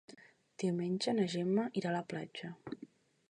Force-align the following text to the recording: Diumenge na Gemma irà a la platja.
Diumenge 0.63 1.13
na 1.19 1.27
Gemma 1.35 1.67
irà 1.81 1.91
a 1.91 1.95
la 1.99 2.03
platja. 2.15 2.53